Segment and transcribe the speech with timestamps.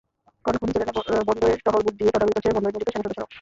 [0.45, 3.29] কর্ণফুলী চ্যানেলে বন্দরের টহল বোট দিয়ে তদারকি করছে বন্দরে নিয়োজিত সেনাসদস্যরাও।